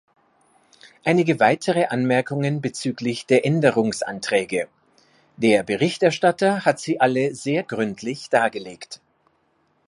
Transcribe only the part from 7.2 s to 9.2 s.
sehr gründlich dargelegt.